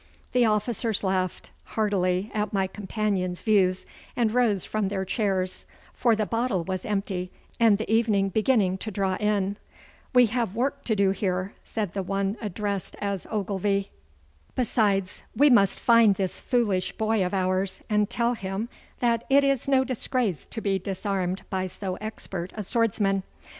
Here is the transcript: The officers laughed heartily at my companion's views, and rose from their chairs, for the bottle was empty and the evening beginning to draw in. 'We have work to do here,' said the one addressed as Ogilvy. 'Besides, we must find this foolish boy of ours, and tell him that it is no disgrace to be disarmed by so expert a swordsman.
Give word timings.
The 0.31 0.45
officers 0.45 1.03
laughed 1.03 1.51
heartily 1.63 2.31
at 2.33 2.51
my 2.53 2.65
companion's 2.65 3.43
views, 3.43 3.85
and 4.15 4.33
rose 4.33 4.65
from 4.65 4.87
their 4.87 5.05
chairs, 5.05 5.67
for 5.93 6.15
the 6.15 6.25
bottle 6.25 6.63
was 6.63 6.85
empty 6.85 7.29
and 7.59 7.77
the 7.77 7.87
evening 7.93 8.29
beginning 8.29 8.79
to 8.79 8.89
draw 8.89 9.15
in. 9.17 9.57
'We 10.11 10.25
have 10.25 10.55
work 10.55 10.83
to 10.85 10.95
do 10.95 11.11
here,' 11.11 11.53
said 11.63 11.93
the 11.93 12.01
one 12.01 12.35
addressed 12.41 12.95
as 12.99 13.27
Ogilvy. 13.29 13.91
'Besides, 14.55 15.21
we 15.35 15.51
must 15.51 15.79
find 15.79 16.15
this 16.15 16.39
foolish 16.39 16.93
boy 16.93 17.23
of 17.23 17.31
ours, 17.35 17.83
and 17.87 18.09
tell 18.09 18.33
him 18.33 18.69
that 19.01 19.23
it 19.29 19.43
is 19.43 19.67
no 19.67 19.83
disgrace 19.83 20.47
to 20.47 20.61
be 20.61 20.79
disarmed 20.79 21.43
by 21.51 21.67
so 21.67 21.95
expert 22.01 22.51
a 22.55 22.63
swordsman. 22.63 23.21